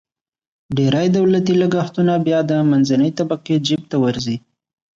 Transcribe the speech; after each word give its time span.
ډېری 0.77 1.07
دولتي 1.17 1.53
لګښتونه 1.61 2.13
بیا 2.25 2.39
د 2.49 2.51
منځنۍ 2.69 3.09
طبقې 3.19 3.55
جیب 3.67 3.81
ته 3.91 3.97
ورځي. 4.03 4.37